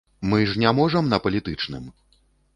[0.29, 1.85] Мы ж не можам на палітычным.